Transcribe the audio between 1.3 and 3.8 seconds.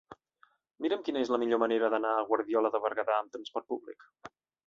la millor manera d'anar a Guardiola de Berguedà amb trasport